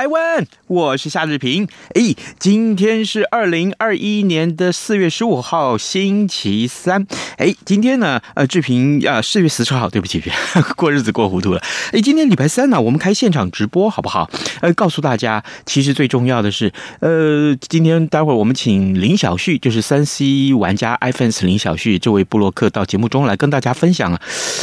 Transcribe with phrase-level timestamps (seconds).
[0.00, 0.46] 台湾！
[0.66, 1.68] 我是夏志平。
[1.94, 7.06] 哎，今天是二零二一年的四月十五号，星期三。
[7.36, 10.22] 哎，今天呢，呃，志平啊，四月十四号，对不起，
[10.74, 11.60] 过日子过糊涂了。
[11.92, 14.30] 哎，今天礼拜三呢，我们开现场直播，好不好？
[14.62, 24.22] 呃，告诉大家，其实最重要的是，呃，今天待会儿我们请林小旭，就是三 C 玩家 iPhone 林小旭这位布洛克到节目中来跟大家分享啊。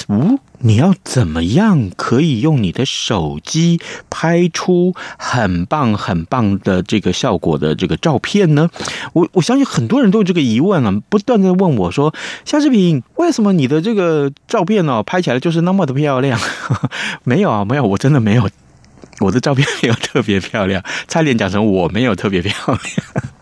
[0.09, 4.93] 呜，你要怎么样可以用你的手机拍出？
[5.17, 8.69] 很棒很棒的这个效果的这个照片呢，
[9.13, 12.13] 我我相信很多人都有这个疑问啊，不断在问我说
[12.45, 16.39] ：“夏志平，为什么你的这个照片呢，拍起来就是那么的漂亮？”
[17.23, 18.49] 没有啊，没有，我真的没有，
[19.19, 22.79] 我的照片没有特别漂亮，差点讲成我没有特别漂亮。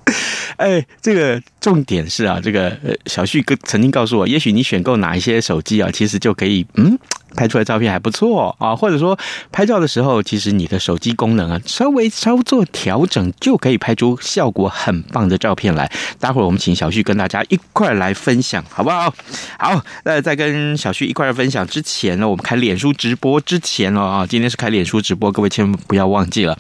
[0.58, 2.78] 哎，这个重点是啊，这个，
[3.08, 6.96] 小旭哥曾经告诉我，也许你选购哪一些手机啊，其实就可以嗯。
[7.36, 9.20] 拍出来照片还不错啊，或者说
[9.52, 15.92] 拍照的时候，其实你的手机功能啊，稍微稍作调整，就可以拍出效果很棒的照片来。
[16.18, 19.14] 待会儿我们请小旭跟大家一块来分享，好不好？
[19.60, 26.58] 好，那在跟小旭一块分享之前呢，我们开脸书直播之前哦啊，今天是开脸书直播，各位千万不要忘记了。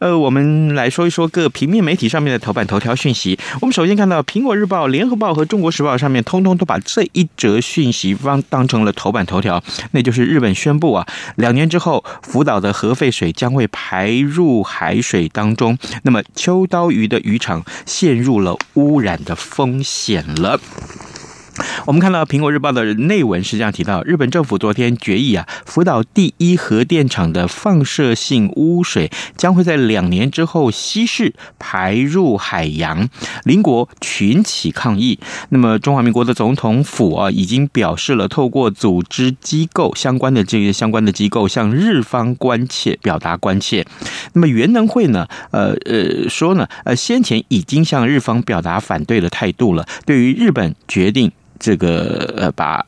[0.00, 3.38] 呃，我们来说一说各平面媒体上面的头版头条讯息。
[3.60, 9.60] 我们首先看到《苹中国日报》、《联合报》和《中国时报》上面，通通都把这一则讯息方当成了头版头条，
[9.90, 10.12] 那就。
[10.12, 11.04] 是日本宣布啊，
[11.34, 20.58] 两年之后，福岛的核废水将会排入海水当中，那么秋刀鱼的渔场陷入了污染的风险了。
[21.86, 33.08] 我们看到《苹果日报》的内文是这样提到：日本政府昨天决议啊，福岛第一核电厂的放射性污水将会在两年之后稀释排入海洋，
[33.44, 35.18] 邻国群起抗议。
[35.50, 43.86] 那么中华民国的总统府啊，已经表示了，透过组织机构相关的这些相关的机构向日方关切，表达关切。
[44.32, 49.86] 那么原能会呢，呃呃说呢，呃先前已经向日方表达反对的态度了。
[50.04, 51.30] 对于日本决定。
[51.58, 52.84] 这个呃，把。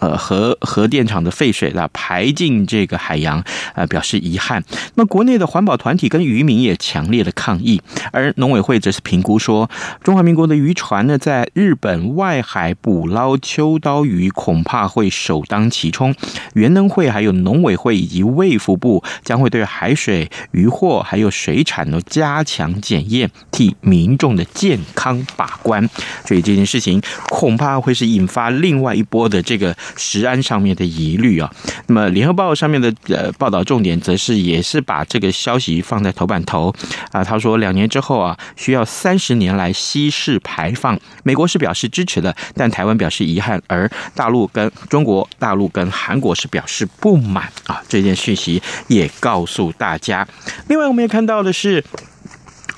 [0.00, 3.42] 呃，核核电厂的废水啦排进这个海洋，
[3.74, 4.62] 呃，表示遗憾。
[4.94, 7.80] 那国内的环保团体跟渔民也强烈的抗议，
[8.12, 9.68] 而农委会则是评估说，
[10.04, 16.14] 中华民国的渔船呢，在日本外海捕捞秋刀鱼，恐怕会首当其冲。
[16.54, 25.88] 原能会还有农委会以及卫福部将会对海水、渔获还有水产呢加强检验，替民众的健康把关。
[26.24, 27.00] 所以这件事情
[27.30, 29.76] 恐怕会是引发另外一波的这个。
[29.96, 31.50] 食安上面的疑虑啊，
[31.86, 36.74] 那么联合报上面的呃报道重点则是也是把这个消息放在头版头
[37.12, 50.26] 啊，他说两年之后啊，需要三十年来稀释排放，美国是表示支持的，但台湾表示遗憾，而大陆跟中国大陆跟韩国是表示不满啊，这件讯息也告诉大家。
[50.68, 51.84] 另外，我们也看到的是。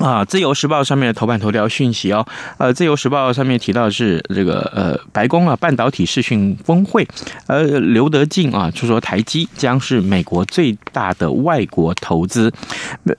[0.00, 7.06] 啊，《自由时报》上面的头版头条讯息哦，呃，《自由时报》上面提到的是这个呃，白宫啊，半导体视讯峰会，
[7.46, 12.50] 呃，刘德进啊就说台积将是美国最大的外国投资。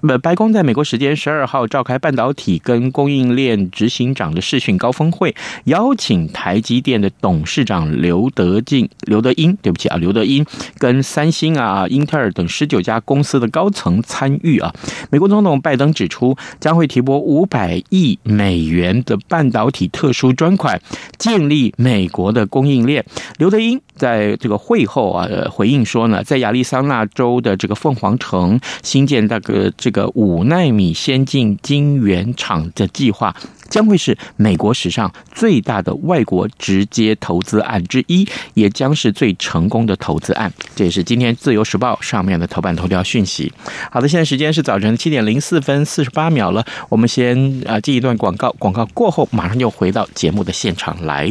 [0.02, 10.44] 呃，白宫在美国时间十二号召开半导体跟供应链执行长的视讯高峰会，邀请台积电的董事长刘德进、刘德英，对不起啊，刘德英
[10.80, 14.74] 跟三星啊、英特尔等十九家公司的高层参与啊。
[15.12, 16.70] 美国总统拜登指出将。
[16.71, 20.81] 将会提拨五百亿美元的半导体特殊专款，
[21.18, 23.06] 建立美国的供应链。
[23.38, 33.35] 刘德英在这个会后啊，回应说呢，在亚利桑那州的这个凤凰城新建那个这个五纳米先进晶圆厂的计划。
[33.71, 40.51] 将会是美国史上最大的外国直接投资案之一，也将是最成功的投资案。
[40.75, 43.51] 这也是今天《自由时报》上面的头版头条讯息。
[43.89, 51.29] 好的，现在时间是早晨七点零四分四十八秒了，我们先啊进一段广告，广告过后马上就回到节目的现场来。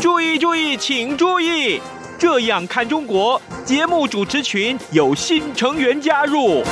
[0.00, 1.80] 注意注意，请注意，
[2.16, 6.62] 这样看中国节目主持群有新成员加入。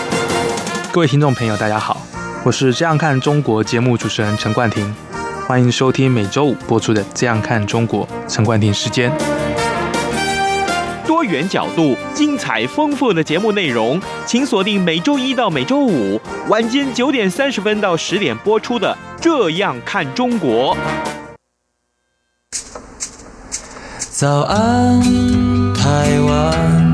[0.93, 2.01] 各位听众朋友，大家好。
[2.45, 4.95] 我是这样看中国节目主持人陈冠廷。
[5.47, 9.11] 欢迎收听每周五播出的《这样看中国》陈冠廷时间。
[11.07, 20.77] 多元角度、精彩丰富的节目内容，请锁定每周一到每周五晚间九点三十分到十点播出的《这样看中国》。
[24.11, 25.01] 早安，
[25.73, 26.94] 台湾，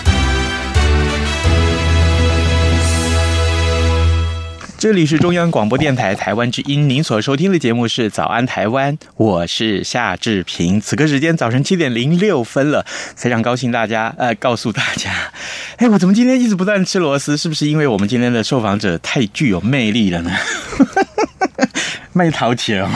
[4.81, 10.81] 这里是中央广播电台台湾之音，您所收听的节目是《早安台湾》，我是夏志平。
[10.81, 12.83] 此刻时间早晨七点零六分了，
[13.15, 15.11] 非常高兴大家呃告诉大家，
[15.77, 17.37] 哎，我怎么今天一直不断吃螺丝？
[17.37, 20.31] 是不是因为我们今天的受访者太具有魅力了呢？
[22.13, 22.89] 卖桃钱哦，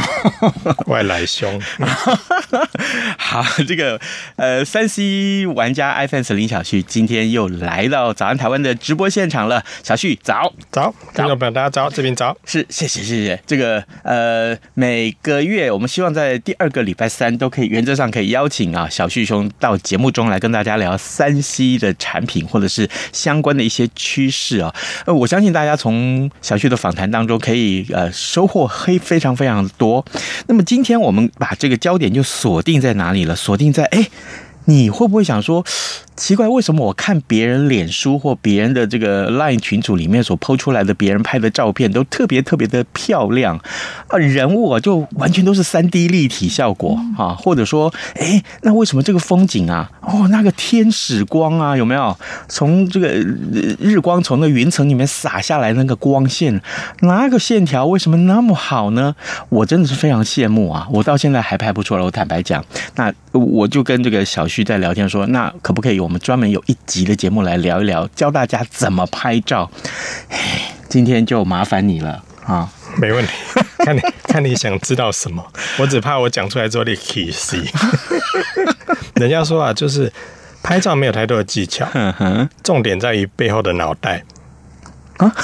[0.88, 1.62] 外来兄。
[3.18, 4.00] 好，这个
[4.36, 9.64] 呃，三 C 玩家 iFans 林小旭今天又来到早安台湾的直播现场了。
[9.84, 12.36] 小旭早早，听众朋友大家早，这边早。
[12.46, 13.42] 是，谢谢谢谢。
[13.48, 24.76] 这个呃，每个月我们希望在第二个礼拜三都可以，原则上可以邀请啊小旭兄到节目中来跟大家聊三 C 的产品或者是相关的一些趋势啊。
[25.06, 29.00] 呃，我相信大家从小旭的访谈当中可以呃收获黑。
[29.06, 30.04] 非常非常多，
[30.48, 33.36] 那么今天我们把这个焦点就锁定在哪里了？
[33.36, 34.10] 锁定在哎。
[34.66, 35.64] 你会不会想说，
[36.16, 43.60] 奇怪，为什么我看别人脸书或别人的这个 LINE 群组里面所 PO 出来的别人拍的照片都特别特别的漂亮
[44.08, 53.10] 啊，人物啊就完全都是三 D 立体效果啊，或者说，哎，那为什么这个风景啊，哦，那个天使光啊，有没有从这个
[53.80, 56.60] 日光从那云层里面洒下来那个光线，
[57.02, 59.16] 哪个线条为什么那么好呢？
[59.50, 62.02] 我真的是非常羡慕啊，我到现在还拍不出来。
[62.02, 62.66] 我坦白讲，
[62.96, 64.48] 那我就跟这个小。
[64.64, 69.70] 在聊天说，那可不可以我们专门有一集的节目来聊一聊，教大家怎么拍照？
[70.90, 72.72] 今天就麻烦你了啊！
[72.98, 73.34] 没问题，
[73.84, 75.46] 看你看你想知道什么，
[75.78, 77.62] 我只怕我讲出来之后你气死。
[79.16, 80.12] 人家说啊，就是
[80.64, 81.88] 拍照没有太多的技巧，
[82.64, 84.24] 重点在于背后的脑袋
[85.18, 85.36] 啊。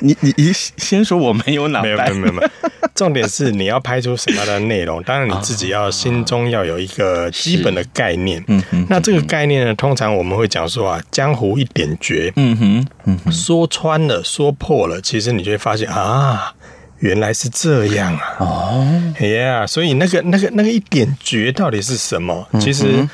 [0.00, 2.50] 你你你先说我没有脑袋，没有没有没有没有，
[2.94, 8.42] 重点是你要拍出什么样的内容，当然你自己要心中要有一个基本的概念。
[8.48, 12.32] 嗯哼，那这个概念呢，通常我们会讲说啊，江湖一点绝。
[12.36, 16.52] 嗯哼，嗯哼，说穿了，说破了，其实你就会发现啊，
[16.98, 18.36] 原来是这样啊。
[18.38, 22.46] 哦，哎呀，所以那个那个那个一点绝到底是什么？
[22.60, 23.06] 其实。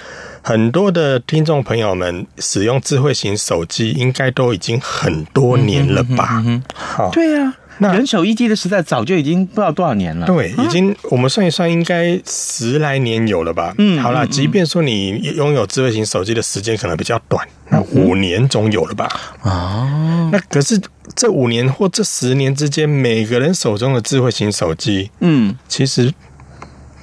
[0.43, 6.44] 很多的听众朋友们使用智慧型手机，应该都已经很多年了吧？
[6.75, 10.27] 好，对呀，那人手一机的时代早就已经不知道多少年了。
[10.27, 13.73] 对，已经我们算一算，应该十来年有了吧？
[13.79, 19.09] 嗯，好了，即便说你拥有智慧型手机的时间可能比较短，那五年总有了吧？
[19.43, 20.81] 哦，那可是
[21.15, 26.12] 这五年或这十年之间，每个人手中的智慧型手机，嗯，其实。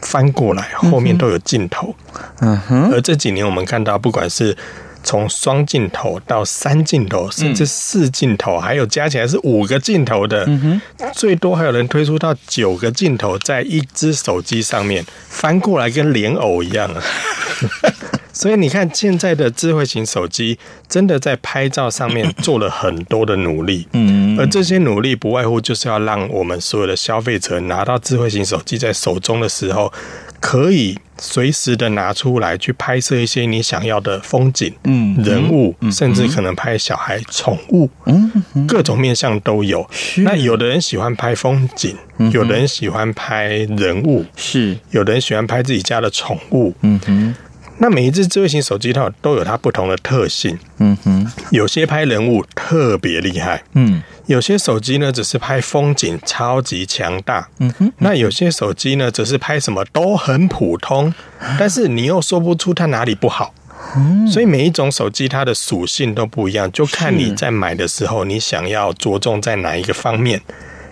[0.01, 1.95] 翻过来，后面都有镜头。
[2.41, 2.91] 嗯哼。
[2.91, 4.57] 而这几年我们看到，不管是
[5.03, 11.11] 从双镜头到三镜头，甚至四镜头，还有加起来是五个镜头的，嗯哼。
[11.13, 17.01] 最多还有人推出到九个镜头，在一只手机上面翻过来，跟莲藕一样啊。
[18.39, 29.91] 所以你看，现在的智慧型手机真的在拍照上面做了很多的努力， 嗯，而这些努力不外乎就是要让我们所有的消费者拿到智慧型手机在手中的时候，
[30.39, 38.31] 可以随时的拿出来去拍摄一些你想要的风景，嗯，人物，甚至可能拍小孩、宠物，嗯，
[38.65, 39.85] 各种面向都有。
[40.19, 41.93] 那有的人喜欢拍风景，
[42.31, 47.35] 有的人喜欢拍人物，是，有的人喜欢拍自己家的宠物，嗯哼。
[47.81, 61.13] 那每一只智慧型手机套都有它不同的特性，嗯哼，有些拍人物特别厉害，嗯，有些手机呢只是拍风景超级强大，嗯哼，那有些手机呢只是拍什么都很普通，
[61.57, 63.53] 但是你又说不出它哪里不好，
[63.95, 70.41] 嗯，所以每一种手机它的属性都不一样，就看你在买的时候你想要着重在哪一个方面。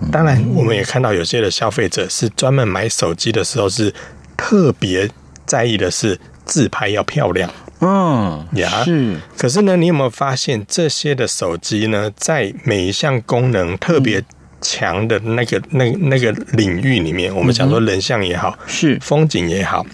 [0.10, 3.94] 当然，我们也看到有些的消费者是专门买手机的时候是
[4.38, 5.10] 特别
[5.46, 6.18] 在意的是。
[6.48, 7.52] 自拍要漂亮，
[7.82, 9.16] 嗯，呀，是。
[9.38, 14.24] 可是呢，你有没有发现这些的手机呢，在每一项功能特别
[14.62, 19.86] 强的那个、那那个领域里面，我们讲说人像也好，是风景也好，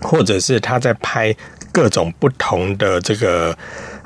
[0.00, 1.34] 或者是他在拍
[1.72, 3.56] 各种不同的这个，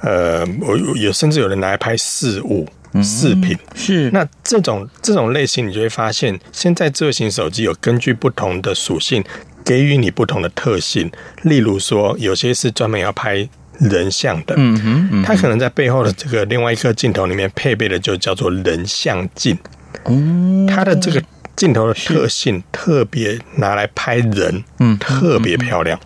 [0.00, 2.66] 呃，我有甚至有人拿来拍事物。
[3.02, 3.59] 饰品。
[3.75, 9.21] 是那这种这种类型，你就会发现，现在智慧型手机有根据不同的属性，
[9.64, 11.11] 给予你不同的特性。
[11.42, 19.56] 例如说，有些是专门要拍人像的，嗯哼，嗯哼，它可能在背后的这个另外一颗镜头里面配备的就叫做人像镜。
[20.04, 21.23] 哦，它的这个
[21.56, 25.99] 镜头的特性特别拿来拍人，嗯，特别漂亮。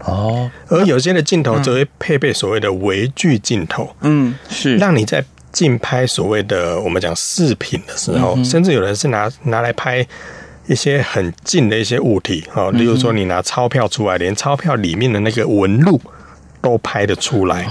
[0.00, 4.76] 哦，而有些的镜头则会配备所谓的微距镜头，嗯，是。
[4.76, 10.06] 让你在近拍所谓的我们讲饰品的时候，甚至有人是拿拿来拍
[10.66, 16.00] 一些很近的一些物体，哦，例如说你拿钞票出来，连钞票里面的那个纹路
[16.60, 17.68] 都拍得出来。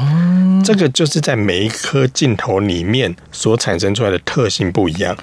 [0.64, 5.14] 这个就是在每一颗镜头里面所产生出来的特性不一样。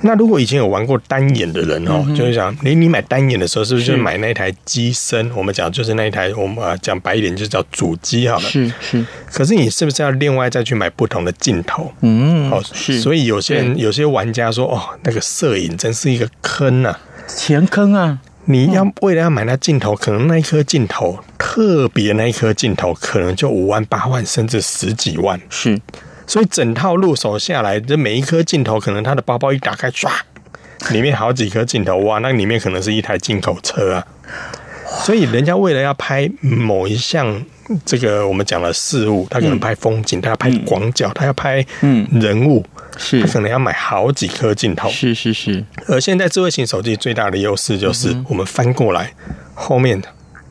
[0.00, 5.30] 那如果以前有玩过单眼的人哦，就是想你你买单眼的时候，是不是就买那台机身？
[5.36, 8.40] 我们讲就是那一台，我们啊讲白一点就叫主机好了。
[8.40, 9.06] 是是。
[9.30, 11.92] 可是你是不是要另外再去买不同的镜头？
[12.00, 13.00] 嗯，哦，是。
[13.00, 18.18] 所以有些人有些玩家说，哦，那个摄影真是一个坑啊，钱坑啊。
[18.50, 25.38] 你要为了要买那镜头，可能那一颗镜头特别那一颗镜头，可能就五万八万甚至十几万。
[25.50, 25.78] 是，
[26.26, 30.10] 所以整套入手下来，这每一颗镜头，可能他的包包一打开，唰，
[30.90, 34.06] 里面好几颗镜头，哇，那里面可能是一台进口车啊。
[35.04, 37.42] 所以人家为了要拍某一项
[37.84, 42.64] 这个我们讲的事物，他可能拍风景，他要拍广角，他要拍嗯人物。
[42.96, 44.88] 是，他可能要买好几颗镜头。
[44.88, 45.64] 是是是。
[45.86, 49.12] 而现在智慧型手机最大的优势就是，我们翻过来
[49.54, 50.02] 后面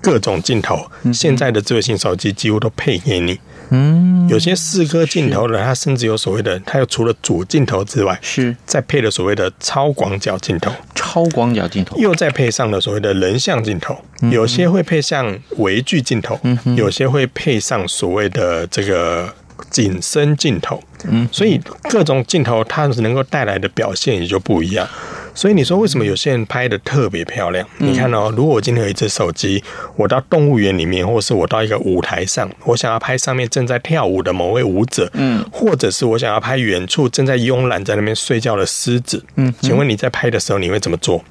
[0.02, 3.38] 各种镜头，现在的智慧型手机几乎都配给你。
[3.70, 10.72] 嗯，有些四颗镜头的，它甚至有所谓的，它有除了主镜头之外，是再配了所谓的超广角镜头。
[10.96, 13.98] 超广角镜头，又再配上了所谓的人像镜头。
[14.32, 16.40] 有些会配上微距镜头，
[16.76, 19.34] 有些会配上所谓的这个。
[19.70, 21.60] 景深镜头，嗯，所以
[21.90, 24.88] 各种镜头它能够带来的表现也就不一样。
[25.34, 27.68] 所以你说为什么有些人拍的特别漂亮？
[27.78, 29.64] 你看哦，如果我今天有一只手机，
[29.96, 41.24] 我到动物园里面，或是我到一个舞台上，我想要拍上面正在跳舞的某位舞者，嗯，或者是我想要拍远处正在慵懒在那边睡觉的狮子，嗯，请问你在拍的时候你会怎么做？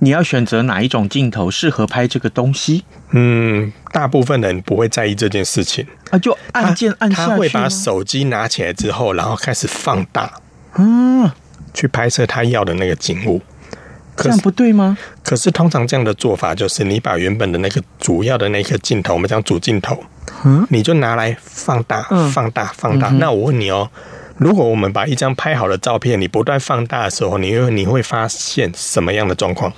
[0.00, 2.84] 你要选择哪一种镜头适合拍这个东西？
[3.10, 7.30] 嗯，大部分人不会在意这件事情啊，就按键按下去。
[7.30, 10.32] 他会把手机拿起来之后，然后开始放大，
[10.76, 11.30] 嗯，
[11.72, 13.40] 去拍摄他要的那个景物。
[14.16, 14.98] 这样不对吗？
[15.22, 20.02] 可是通常这样的做法就是，你把原本的那个主要的那颗镜头，我们讲主镜头，
[20.44, 22.02] 嗯，你就拿来放大、
[22.32, 23.08] 放大、放大。
[23.08, 23.90] 那我问你哦。
[24.40, 29.70] 如果我们把一张拍好的照片，你不断放大的时候，你会你会发现什么样的状况？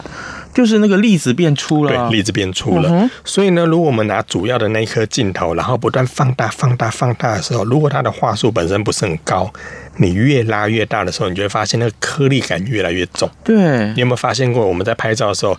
[0.54, 2.88] 就是那个粒子变粗了，对，粒子变粗了。
[2.90, 9.50] 嗯、所以呢，如果我们拿主要的那一颗镜头，然后不断放大、放大、放大的时候，如果它的画素本身不是很高。
[9.99, 13.28] 你越拉越大的时候，你就会发现那个颗粒感越来越重。
[13.44, 14.66] 对，你有没有发现过？
[14.66, 15.54] 我们在拍照的时候，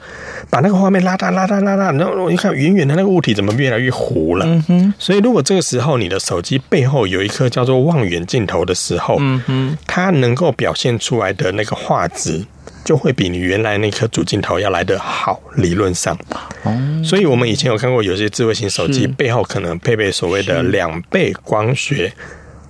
[0.49, 4.45] 把那个画面拉大、拉大、拉大，然后你看远远的那个物体怎么越来越糊了？
[4.47, 4.93] 嗯哼。
[4.97, 12.43] 所以，如果这个时候你的手机背后有一颗叫做望远镜头的时候，嗯哼，它能够表现出来的那个画质
[12.83, 15.41] 就会比你原来那颗主镜头要来得好。
[15.55, 16.17] 理论上，
[16.63, 22.13] 哦，所以我们以前有看过有些智慧型手机背后可能配备所谓的两倍光学。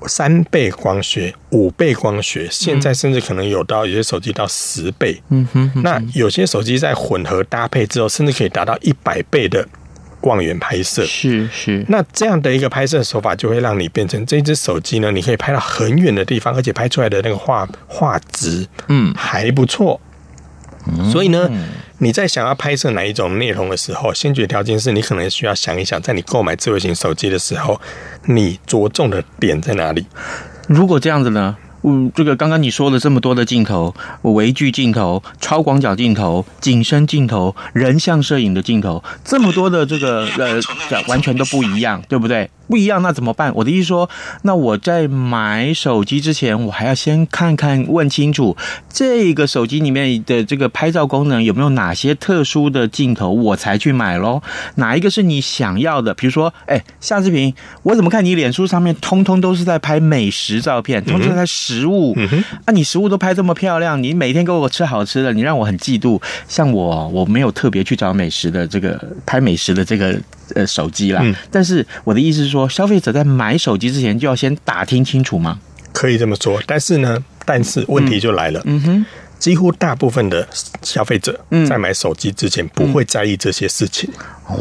[0.05, 5.17] 三倍光学、五倍光学，现在甚至可能有到有些手机到十倍。
[5.29, 9.65] 嗯哼，那有些手机在混合搭配之后，甚至可以达到一百倍的
[10.23, 11.05] 望远拍摄。
[11.05, 19.99] 是是，那这样的一个拍摄手法，就会让你变成这只手机呢，你可以拍到很远的地方，而且拍出来的那个画画质，嗯，还不错。
[21.11, 21.49] 所以呢，
[21.99, 27.79] 你在想要拍摄哪一种内容的时候，先决条件是你可能需要想一想，在你购买智慧型手机的时候，
[28.25, 30.05] 你着重的点在哪里？
[30.67, 31.55] 如果这样子呢？
[31.83, 40.59] 嗯，这个刚刚你说了这么多的镜头，微距镜头、超广角镜头、景深镜头、人像摄影的镜头，这么多的这个呃，
[41.07, 42.49] 完全都不一样，对不对？
[42.67, 43.53] 不一样，那怎么办？
[43.55, 44.09] 我的意思说，
[44.43, 48.55] 那我在买手机之前，我还要先看看、问清楚
[48.89, 54.41] 这个手机里面的这个拍照功能有没有哪些特殊的镜头，我才去买咯。
[54.75, 56.13] 哪一个是你想要的？
[56.13, 57.53] 比如说，哎，夏志平，
[57.83, 66.19] 我怎么看你脸书上面通通都是在拍美食照片，通通在食物，嗯哼，啊，你食物都拍这么漂亮，你每天给我吃好吃的，你让我很嫉妒。
[66.47, 70.19] 像我，我没有特别去找美食的这个拍美食的这个。
[70.55, 75.59] 呃，手机啦，嗯，但是我的意思是说，消费者在买手机之前就要先打听清楚吗？
[75.91, 79.05] 可以这么说，但是呢，但是问题就来了，嗯，嗯哼，
[79.39, 80.47] 几乎大部分的
[80.81, 84.09] 消费者在买手机之前不会在意这些事情，
[84.47, 84.59] 哦，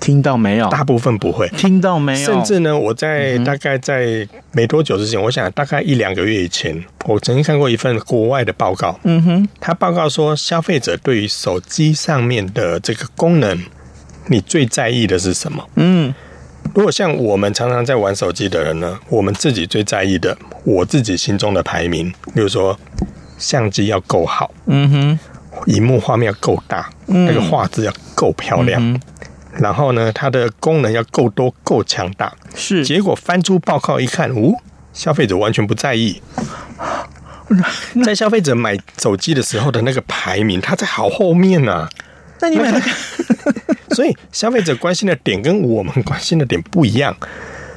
[0.00, 0.68] 听到没有？
[0.68, 2.26] 大部分不会听到没有？
[2.26, 8.98] 甚至呢，我在大概在没多久之前，我想大概一两个月以前，我曾经看过一份国外的报告。
[9.04, 13.58] 嗯哼，他报告说，消费者对于手机上面的这个功能，
[14.28, 15.68] 你最在意的是什么？
[15.76, 16.14] 嗯，
[16.74, 22.78] 如果像我们常常在玩手机的人呢，我们自己最在意的，我自己心中的排名，比如说
[23.38, 25.18] 相机要够好，嗯哼，
[25.66, 29.00] 荧幕画面要够大，那个画质要够漂亮。
[29.56, 32.34] 然后呢，它的功能要够多、够强大。
[32.56, 34.52] 是，结果翻出报告一看，哦，
[34.92, 36.20] 消费者完全不在意。
[38.04, 41.90] 在消费者买手机的时候的那个排名，它在好后面呢、啊。
[42.40, 42.80] 那你买了，
[43.94, 47.16] 所以消费者关心的点跟我们关心的点不一样。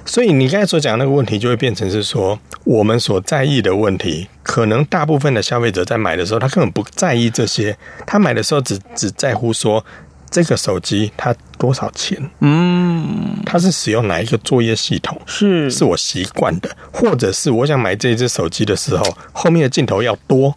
[0.06, 7.78] 所以你刚才所讲那个问题，就会变成是说，我们所在意的问题，可能大部分的消费者在买的时候，他根本不在意这些。
[8.06, 9.84] 他买的时候只只在乎说。
[10.30, 12.18] 这个手机它多少钱？
[12.42, 15.18] 嗯，它是使用哪一个作业系统？
[15.26, 20.54] 是是我习惯的，或者是我想买这只手机的时候，后面的镜头要多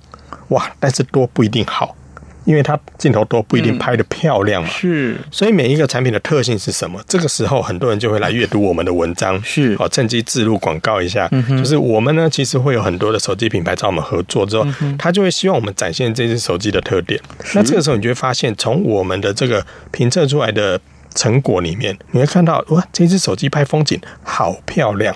[0.49, 1.95] 哇，但是多不一定好。
[2.45, 7.01] 因为它镜头多不一定拍的漂亮嘛，嗯、是，所以每一个产品的特性是什么？
[7.07, 17.21] 这个时候很多人就会来阅读我们的文章，是，哦趁机置入广告一下，嗯哼，就是我们呢其实会有很多的手机品牌找我们合作之后，嗯，他就会希望我们展现这支手机的特点。
[17.55, 20.81] 那这个时候你就会发现，从我们的这个评测出来的
[21.15, 25.15] 成果里面，你会看到哇，这支手机拍风景好漂亮。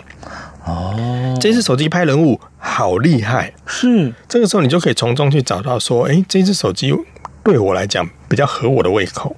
[0.66, 4.12] 哦，这支手机拍人物好厉害，是。
[4.26, 6.95] 这个时候你就可以从中去找到说，哎，这支手机。
[7.45, 9.37] 对我来讲比较合我的胃口，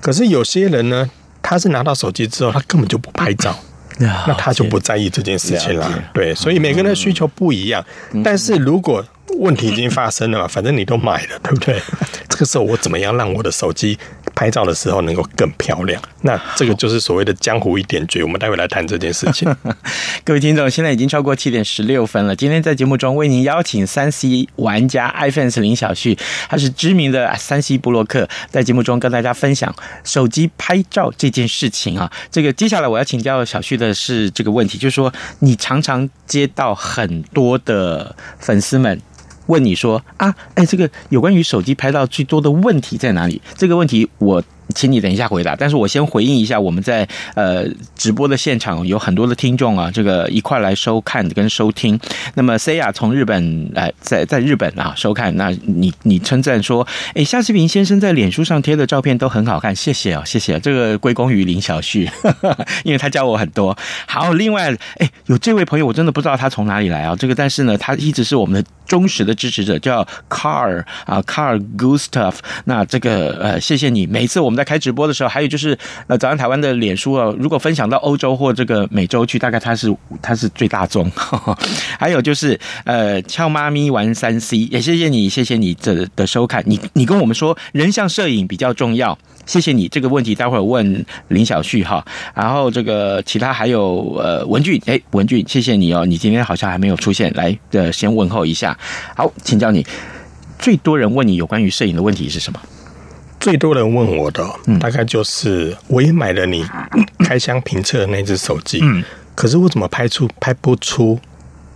[0.00, 1.08] 可是有些人呢，
[1.42, 3.54] 他是拿到手机之后，他根本就不拍照，
[3.98, 5.88] 那他就不在意这件事情了。
[6.14, 7.84] 对，所以每个人的需求不一样，
[8.24, 9.04] 但是如果
[9.38, 11.78] 问题已经发生了嘛，反正你都买了，对不对？
[12.28, 13.98] 这个时候我怎么样让我的手机
[14.36, 16.00] 拍照的时候能够更漂亮？
[16.20, 18.22] 那这个就是所谓的江湖一点诀。
[18.22, 19.52] 我们待会来谈这件事情。
[20.24, 22.36] 各位听众，现在已经超过七点十六分了。
[22.36, 26.16] 今天在节目中为您邀请三 C 玩家 iPhone 林小旭，
[26.50, 32.12] 他是知名的三 C 部洛克，在节目中跟大家分享手机拍照这件事情啊。
[32.30, 39.00] 这个接下来我要请教小旭的是这个问题，就是说你常常接到很多的粉丝们。
[39.46, 43.40] 问你说啊，哎，这个有关于手机拍到最多的问题在哪里？
[43.56, 44.42] 这个问题我。
[44.74, 51.98] 请你等一下回答，但是我先回应一下，我们在呃直播的现场有很多的听众啊，这个一块来收看跟收听。
[52.34, 62.10] 那么 Saya 从日本来，在在日本啊收看，那你你称赞说，哎，夏志平先生在脸书上贴的照片都很好看，谢谢哦，谢谢，这个归功于林小旭，
[62.82, 63.76] 因为他教我很多。
[64.08, 74.55] 好，另外，哎，有这位朋友，我真的不知道他从哪里来啊，这个但是呢，他一直是我们的忠实的支持者，叫 Car 啊，Car Gustav，那这个呃，谢谢你，每次我们。
[74.56, 81.10] 在开直播的时候，还有就是呃，早上台湾的脸书啊，如果分享到欧洲或这个美洲去，大概它是它是最大宗。
[82.00, 86.62] 还有就是呃，俏妈咪玩三 C，也谢谢你，谢谢你的的收看。
[86.66, 92.04] 你你跟我们说人像摄影比较重要，谢谢你这个问题，待会儿问林小旭哈。
[92.34, 98.76] 然后这个其他还有呃文俊，哎文俊，谢谢你哦，你今天好像还没有出现，来的先问候一下。
[99.14, 99.86] 好，请教你，
[100.58, 102.60] 最多人问你有关于摄影的问题是什么？
[103.46, 104.44] 最多人问我的，
[104.80, 106.66] 大概就是我也买了你
[107.24, 109.04] 开箱评测的那只手机，嗯，
[109.36, 111.16] 可是我怎么拍出拍不出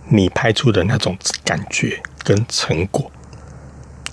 [0.09, 3.09] 你拍出的那种感觉跟成果？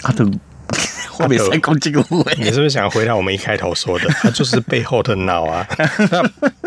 [0.00, 0.24] 他的
[1.10, 1.92] 后面三公斤
[2.36, 4.08] 你是不是想回到我们一开头说的？
[4.22, 5.66] 他 就是背后的脑啊，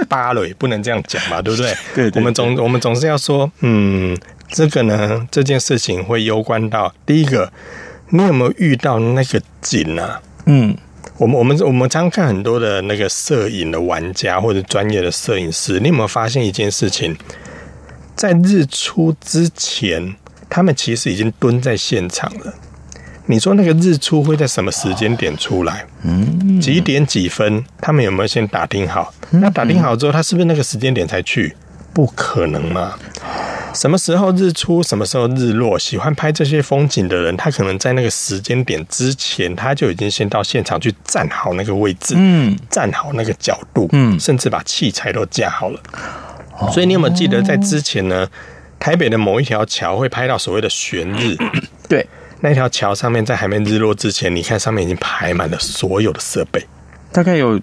[0.09, 1.73] 芭蕾不能这样讲嘛，对不对？
[1.95, 4.13] 对，对，对，我们总我们总是要说，嗯，
[4.49, 7.49] 这个呢，这件事情会攸关到第一个，
[8.09, 10.21] 你有没有遇到那个景啊？
[10.45, 10.75] 嗯，
[11.17, 17.15] 我们我们我们常看很多的那个摄影的玩家或者专业的摄影师，你有没有发现一件事情？
[18.15, 20.15] 在日出之前，
[20.49, 22.53] 他们其实已经蹲在现场了。
[23.27, 25.85] 你说那个日出会在什么时间点出来？
[26.03, 27.63] 嗯，几点几分？
[27.79, 29.13] 他们有没有先打听好？
[29.29, 31.55] 那打听好之后，他是不是那个时间点才去？
[31.93, 32.93] 不可能嘛。
[33.73, 35.79] 什么时候日出，什么时候日落？
[35.79, 45.79] 喜欢拍这些风景的人，他可能在那个时间点之前，他就已经先到现场去站好那个位置，嗯，站好那个角度，嗯，甚至把器材都架好了。
[46.73, 48.27] 所以你有没有记得，在之前呢，
[48.77, 51.37] 台北的某一条桥会拍到所谓的悬日？
[51.87, 52.05] 对，
[52.41, 56.67] 那条桥上面在还没日落之前，你看上面已经排满了所有的设备，
[57.13, 57.57] 大概有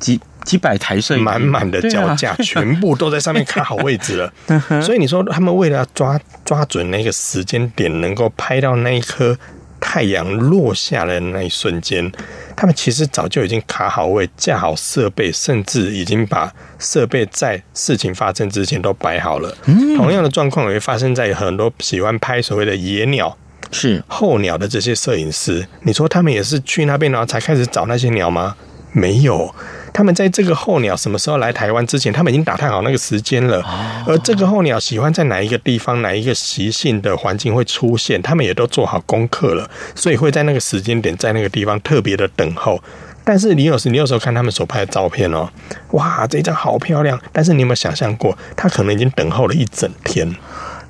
[0.00, 0.20] 几。
[0.44, 4.32] 几百台摄影，满满的脚架，全部都在上面卡好位置了。
[4.82, 9.36] 所以你说他们为了抓抓准那个时间点，能够拍到那一颗
[9.80, 12.10] 太阳落下的那一瞬间，
[12.54, 19.56] 他们其实早就已经卡好位、架好设备，甚至已经把设备在事情发生之前都摆好了。
[19.64, 23.36] 嗯，同样的状况也会发生在很多喜欢拍所谓的野鸟、
[23.72, 25.66] 是候鸟的这些摄影师。
[25.82, 28.54] 你说他们也是去那边然后才开始找那些鸟吗？
[28.92, 29.54] 没有。
[29.94, 33.62] 他们在这个候鸟什么时候来台湾之前，他们已经打探好那个时间了。
[34.06, 42.82] 而这个候鸟喜欢在哪一个地方、哪一个习性的环境会出现，他们也都做好功课了，所以会在那个时间点，在那个地方特别的等候。
[43.22, 45.48] 但是你有时，你有时候看他们所拍的照片哦，
[45.90, 47.20] 哇，这张好漂亮！
[47.30, 50.34] 但是你有没有想象过，他可能已经等候了一整天？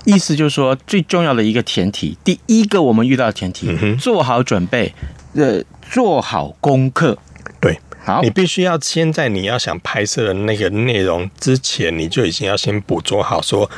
[0.04, 4.94] 意思就是说，最重要的一个前提，第一个我们遇到的前提，嗯，做好准备，
[5.34, 7.18] 呃，做好功课。
[8.04, 13.70] 好，你必须要先在你要想拍摄的那个内容之前，你就已经要先捕捉好，说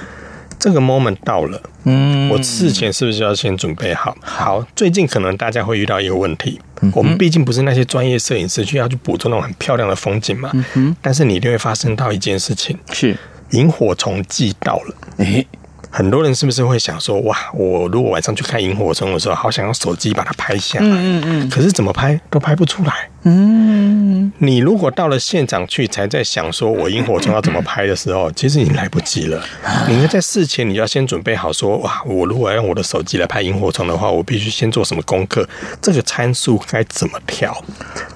[0.59, 4.17] 这个 moment 到了，嗯，我事前是不是要先准备好？
[4.23, 6.59] 好，最近可能大家会遇到一个问题，
[6.95, 13.17] 我们毕竟不是那些专业摄影师，需要去捕捉那种很漂亮的风景嘛，嗯，但是你一定会发生到一件事情，是。
[13.51, 15.47] 萤火虫季到了，诶。
[15.91, 29.43] 很多人是不是会想说，哇，我如果晚上去看萤火虫的时候，好想用手机把它拍下来，嗯嗯，可是怎么拍都拍不出来，嗯，你如果到了现场去，才在想说我萤火虫要怎么拍的时候，其实已经来不及了。
[29.89, 35.49] 你应该在事前你要先准备好，说，哇，我如果要用我的手机来拍萤火虫的话，我必须先做什么功课？
[35.81, 37.57] 这个参数该怎么调？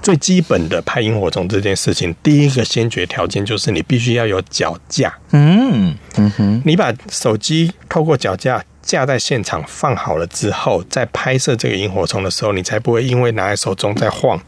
[0.01, 7.71] 最基本的拍萤火虫这件事情，第一个先决条件就是你必须要有脚架，嗯嗯哼，你把手机。
[7.89, 14.41] 透过脚架架在现场放好了之后，在拍摄这个萤火虫的时候，你才不会因为拿在手中在晃，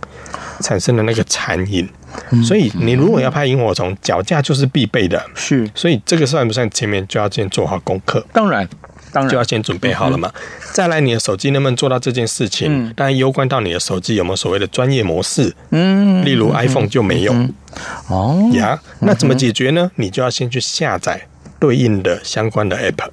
[0.61, 1.87] 产生了那个残影。
[2.43, 5.23] 所以，你如果要拍萤火虫，脚架就是必备的。
[5.35, 8.25] 是，所以这个算不算前面就要先做好功课？
[8.33, 8.67] 当然，
[9.13, 10.31] 当然就要先准备好了嘛。
[10.73, 12.91] 再来，你的手机能不能做到这件事情？
[12.95, 15.55] 当然，攸关到你的手机有没有所谓的专业模式。
[15.69, 17.33] 嗯，例如 iPhone 就没有。
[18.07, 19.91] 哦呀，那怎么解决呢？
[19.95, 21.27] 你就要先去下载。
[21.61, 23.07] 对应的相关的 App，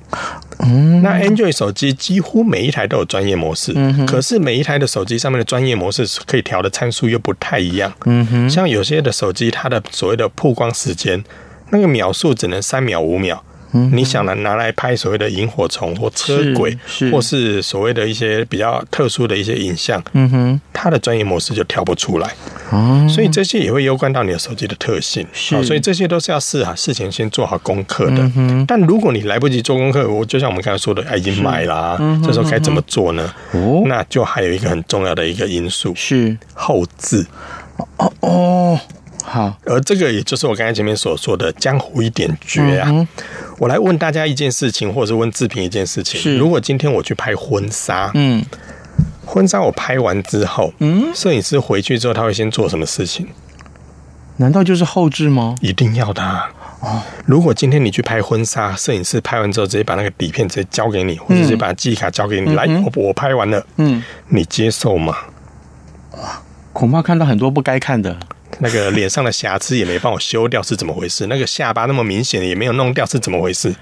[0.60, 11.22] 嗯，那 Android 手机几乎每一台都有专业模式，嗯，可是每一台的手机上面的专业模式可以调的参数又不太一样，嗯哼，像有些的手机，它的所谓的曝光时间，
[11.68, 13.44] 那个秒数只能三秒五秒。
[13.72, 16.76] 嗯、你想拿拿来拍所谓的萤火虫或车轨，
[17.12, 22.34] 或是所谓的一些比较特殊的一些影像，嗯哼，它的专业模式就调不出来，
[22.70, 28.16] 哦，所以这些也会攸关到你的手机的特性，是，所以这些都是要试啊，事前先做好功课的。
[28.18, 33.34] 嗯哼，但如果你来不及做功课，我就像我们刚才说的，啊、已经买了、啊，嗯、这时候该怎么做呢？
[33.52, 36.36] 哦，那就还有一个很重要的一个因素是。
[36.54, 37.26] 后置，
[37.96, 38.80] 哦哦。
[39.28, 42.88] 好，而这个也就是我刚才前面所说的江湖一点诀啊。
[42.90, 43.06] 嗯、
[43.58, 48.42] 我来问大家一件事情，或者是问志平一件事情：是如果今天我去拍婚纱，嗯，
[49.26, 53.28] 婚纱我拍完之后，嗯，摄影师回去之后，他会先做什么事情？
[54.38, 55.54] 难道就是后置吗？
[55.60, 56.50] 一定要的啊。
[56.80, 65.16] 哦，如果今天你去拍婚纱，摄影师拍完之后直接把那个底片直接交给你，或者直接把记忆卡交给你，嗯、来，我我拍完了，嗯，你接受吗？
[66.12, 66.40] 哇，
[66.72, 68.16] 恐怕看到很多不该看的。
[68.58, 71.26] 那个脸上的瑕疵也没帮我修掉，是怎么回事？
[71.26, 73.74] 那个下巴那么明显也没有弄掉，是怎么回事？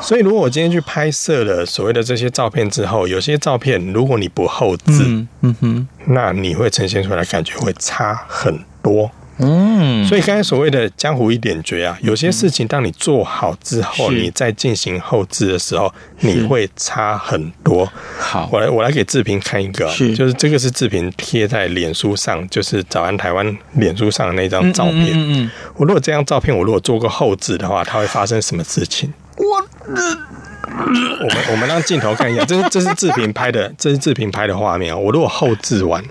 [0.00, 9.08] 所以，如果我今天去拍摄了所谓的这些照片之后，有些照片如果你不后置，嗯，嗯哼，那你会呈现出来感觉会差很多。
[9.44, 17.90] 嗯，所以刚才所谓的江湖一点诀啊，有些事情当你做好之后，你再进行后置的时候，你会差很多。
[18.18, 25.10] 好，我来我来给志平看一个，是就是这个是志平贴在脸书上，就是早安台湾脸书上的那张照片。
[25.12, 29.12] 嗯，我如果这张照片我如果做过后置的话，它会发生什么事情？
[29.36, 29.44] 我，
[29.88, 34.94] 我们我们让镜头看一下，这是这是志平拍的，这是志平拍的画面。
[35.02, 36.04] 我如果后置完，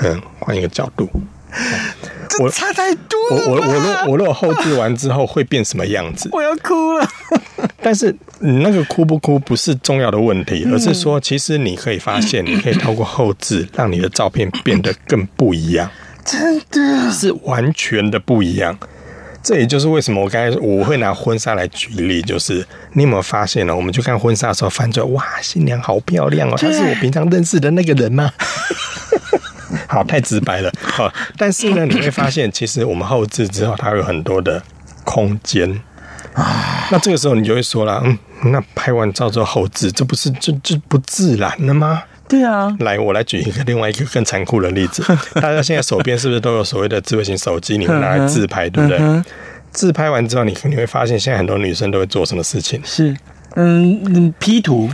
[0.00, 1.08] 嗯，换一个角度。
[2.40, 3.46] 我差太多了。
[3.48, 6.28] 我我我若我若后置完之后会变什么样子？
[6.32, 7.08] 我要哭了。
[7.82, 15.90] 但是你那个哭不哭不是重要的问题，而是说，其实你可以发现，你可以透过后置让你的照片变得更不一样。
[16.24, 18.78] 真的是完全的不一样。
[19.42, 23.74] 这也就是为什么我刚才我会拿婚纱来举例，就是你有没有发现呢？
[23.74, 26.54] 我们去看婚纱的时候翻出来，哇，新娘好漂亮哦！
[26.58, 28.30] 她是我平常认识的那个人吗？
[29.98, 30.72] 好，太直白了。
[30.80, 34.62] 好，但是呢， 你会发现，其实我们后置之后，它有很多的
[35.04, 35.68] 空间
[36.34, 36.86] 啊。
[36.92, 38.16] 那这个时候，你就会说了，嗯，
[38.52, 42.02] 那拍完照之后后置，这不是这这不自然了吗？
[42.28, 42.74] 对啊。
[42.78, 45.02] 来，我来举一个另外一个更残酷的例子。
[45.40, 47.76] 大家现在手边是不是都有所谓的智慧型手机？
[47.76, 49.00] 你们拿来自拍，对不对？
[49.72, 52.80] 自拍完之后，你你会发现，现在很多女生都会做什么事情？
[52.84, 53.16] 是。
[53.60, 54.88] 嗯嗯，P 图，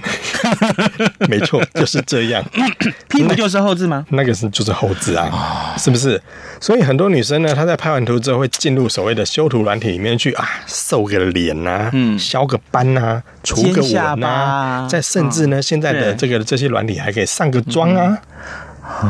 [1.28, 2.42] 没错，就是这样。
[3.08, 4.06] P 图就是后置吗？
[4.08, 6.20] 那个是就是后置啊，是不是？
[6.60, 18.16] 所以很多女生呢，她在拍完图之后会进入所谓的修图软体里面去啊，瘦个脸呐、啊，嗯，消个斑呐、啊，除个纹呐、啊，再甚至呢，现在的这个这些软体还可以上个妆啊，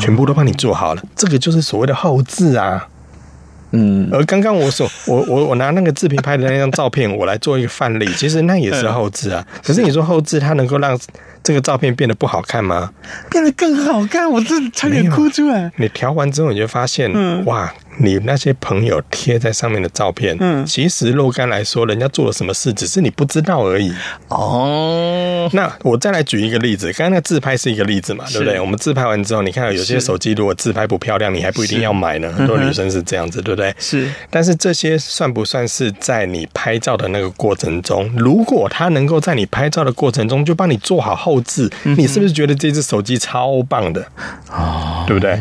[0.01, 2.89] 全部都帮你做好了，这个就是所谓的后置啊。
[3.77, 9.45] 嗯，而刚刚我所 我我我拿那个自评拍的那张照片，我来做一个范例，其实那也是后置啊。
[9.65, 10.99] 可是你说后置它能够让
[11.43, 12.91] 这个照片变得不好看吗？
[13.31, 15.71] 变得更好看，我这差点哭出来。
[15.77, 17.73] 你调完之后，你就发现，嗯、哇！
[17.99, 23.95] 你那些朋友贴在上面的照片，嗯，其实若干来说，人家做了什么事，只是你不知道而已。
[24.29, 28.61] 哦，那我再来举一个例子，刚刚那自拍是一个例子嘛，对不对？
[28.61, 32.33] 我们自拍完之后，你看到有些手机如果自拍不漂亮，你还不一定要买呢。
[32.33, 33.75] 很多女生是这样子，对不对？
[33.79, 34.11] 是。
[34.31, 38.11] 但是这些算不算是在你拍照的那个过程中？
[38.17, 44.05] 如果他能够在你拍照的过程中就帮你做好后置，你是不是觉得这只手机超棒的？
[44.51, 45.39] 哦，对不对？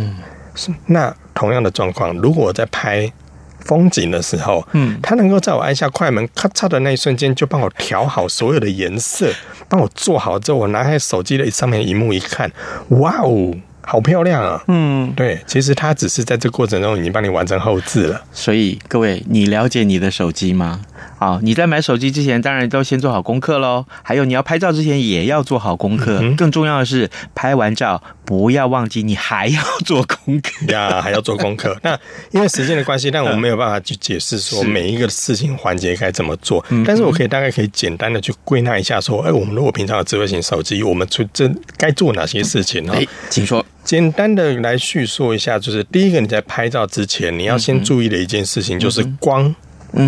[0.56, 1.14] 是那。
[1.34, 3.12] 同样的状况，如果我在拍
[3.60, 9.32] 风景的时候，嗯，它能够在我按下快门咔嚓的那一瞬间，就帮我调好所有的颜色，
[9.70, 12.52] 帮我做好之后，我拿开手机的上面荧幕一看，
[12.90, 14.64] 哇哦，好漂亮啊！
[14.68, 18.22] 嗯，对，其实它只是在这过程中已经帮你完成后置了。
[18.32, 20.82] 所以各位，你了解你的手机吗？
[21.18, 23.86] 好，你在买手机之前，当然都先做好功课喽。
[24.02, 26.20] 还有，你要拍照之前也要做好功课。
[26.22, 31.78] 嗯、更重要的是，拍完照不要忘记，你还要做功课呀，还要做功课。
[31.84, 31.98] 那
[32.32, 36.64] 因为时间的关系，但我们没有办法去解释说每一个事情环节该怎么做。
[36.86, 42.94] 但是我可以大概可以简单的去归纳一下，说，哎，我们如果平常有智慧型手机，我们出这该做哪些事情呢？
[43.30, 43.66] 请说。
[43.84, 49.44] 简单的来叙述一下，就是第一个，你在拍照之前，你要先注意的一件事情就是光。
[49.44, 49.56] 嗯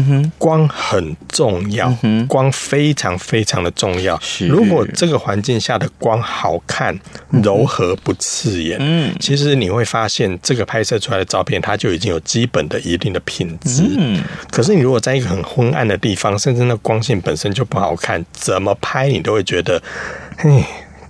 [0.05, 1.95] 哼，光很重要，
[2.27, 4.19] 光非常非常的重要。
[4.49, 6.97] 如果这个环境下的光好看、
[7.43, 13.83] 柔和不刺眼，嗯，其实你会发现这个拍摄出来的照片，它就已经有基本的一定的品质。
[13.97, 19.81] 嗯，可是你如果在一个很昏暗的地方，甚至那光线本身就不好看，怎么拍你都会觉得，
[20.37, 20.63] 嘿。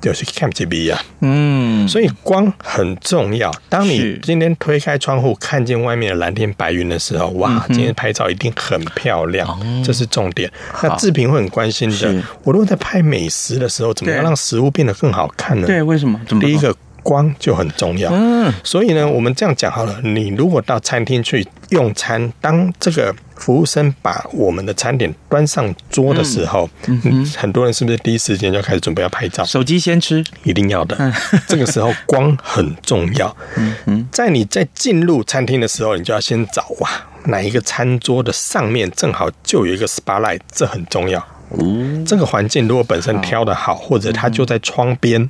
[0.05, 3.51] 就是看 G B 啊，嗯，所以光很重要。
[3.67, 10.47] 当你今天推开窗户看见外面的蓝天白云的时候，哇，今天拍照一定很漂亮，这是重点。
[10.83, 15.65] 那志平会很关心的，我如果在拍美食的时候，怎么样让食物变得更好看呢？
[15.65, 16.21] 对，为什么？
[16.39, 16.75] 第一个。
[17.05, 29.45] 光就很重要，嗯，所以呢，我们这样讲好了，你如果到餐厅去用餐，当这个服务生把我们的餐点端上桌的时候，嗯，嗯，很多人是不是第一时间就开始准备要拍照？
[29.45, 31.13] 手机先吃，一定要的。
[31.47, 36.89] 这个时候光很重要，嗯嗯，在你在进入餐厅的时候，你就要先找哇，
[37.25, 41.23] 哪一个餐桌的上面正好就有一个 spotlight，这很重要。
[41.59, 45.29] 嗯，这个环境如果本身挑的好，或者它就在窗边。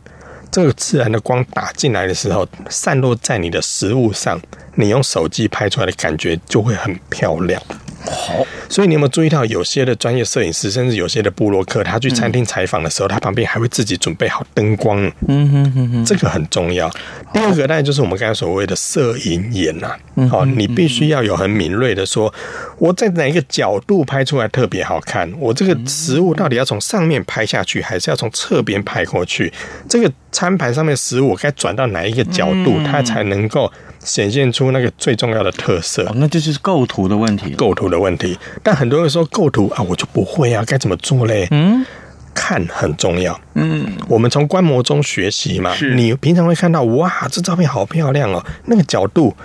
[0.56, 4.40] 这个自然的光打进来的时候，散落在你的食物上，
[4.76, 7.62] 你用手机拍出来的感觉就会很漂亮。
[8.08, 15.00] 好，所以你有没有注意到，有些的专业摄影师，甚至有些的布洛克，他去餐厅采访的时候，他旁边还会自己准备好灯光。
[15.28, 16.90] 嗯哼哼哼，这个很重要。
[17.34, 19.96] 第二个，当然就是我们刚才所谓的摄影眼呐。
[20.30, 22.34] 好，你必须要有很敏锐的说，
[22.78, 25.32] 我在哪一个角度拍出来特别好看？
[25.40, 29.52] 我这个食物到底要从上面拍下去，还是要从侧边拍过去？
[29.90, 33.72] 这个餐盘上面的食物该转到哪一个角度，它才能够？
[34.06, 37.50] 显现出那个最重要的特色，哦，那就是构图的问题。
[37.56, 41.48] 构图的问题，但很多人说构图啊，我就不会啊，该怎么做嘞？
[41.52, 41.86] 嗯，
[42.34, 43.38] 看很重要。
[43.56, 45.74] 嗯，我们从观摩中学习嘛。
[45.74, 49.36] 是，你平常会看到哇，这照片好漂亮哦，那个角度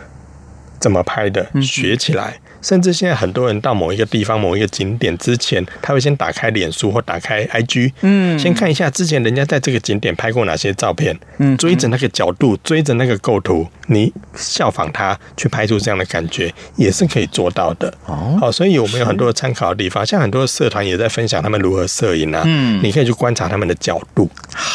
[0.79, 1.46] 怎么拍的？
[1.62, 2.38] 学起来。
[2.61, 17.92] 嗯甚至现在很多人到某一个地方、某一个景点之前，他会先打开脸书或打开 IG，嗯，先看一下之前人家在这个景点拍过哪些照片，嗯，追着那个角度，追着那个构图，你效仿他去拍出这样的感觉，也是可以做到的。
[18.05, 24.29] 哦，好，所以我们有很多的参考的地方，像很多的社团也在分享他们如何摄影啊，嗯，你可以去观察他们的角度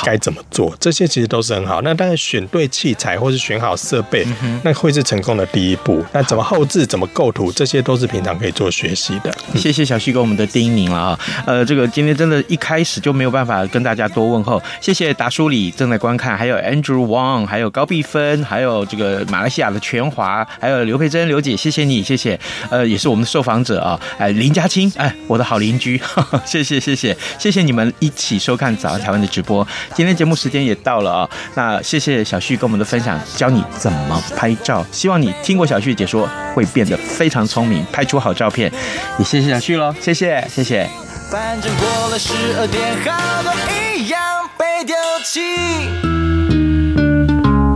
[0.04, 1.84] 该怎么做，这些其实都是很好。
[1.84, 4.26] 那当然选对器材或是选好设备，
[4.64, 6.04] 那会是成功的第一步。
[6.12, 7.75] 那怎么后置，怎么构图这些。
[7.76, 9.30] 这些都是平常可以做学习的。
[9.54, 11.20] 谢谢小旭给我们的叮咛了啊！
[11.46, 14.64] 呃，这个今天真的一开始就没有办法跟大家多问候。
[14.80, 22.40] 谢谢达叔里正在观看，还有 Andrew Wang，还有高碧芬，还有这个马来西亚的全华，还有刘佩珍刘姐，谢谢你，谢谢。
[22.70, 29.68] 呃，也是我们的受访者啊，哎，林家青，哎，我的好邻居，呵 呵谢谢谢谢谢谢你们一起收看早安台湾的直播。
[29.94, 34.86] 今天节目时间也到了啊，那谢谢小旭跟我们的分享，教你怎么拍照。
[34.94, 38.72] 希望你听过小旭解说，会变得非常聪拍出好照片，
[39.18, 39.94] 你谢谢小旭喽。
[40.00, 40.90] 谢谢，谢谢。
[41.30, 43.52] 反正过了十二点，好多
[43.98, 44.20] 一样
[44.58, 46.15] 被丢弃。